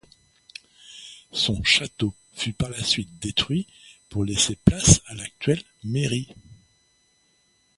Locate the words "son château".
1.31-2.15